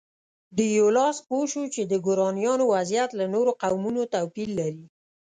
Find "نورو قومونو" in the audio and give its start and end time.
3.33-4.01